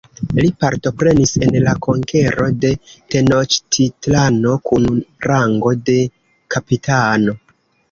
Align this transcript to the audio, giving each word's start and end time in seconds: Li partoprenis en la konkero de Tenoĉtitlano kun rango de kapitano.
Li 0.35 0.47
partoprenis 0.63 1.33
en 1.47 1.57
la 1.65 1.73
konkero 1.87 2.47
de 2.63 2.71
Tenoĉtitlano 3.15 4.55
kun 4.71 4.91
rango 5.29 5.77
de 5.93 6.01
kapitano. 6.57 7.41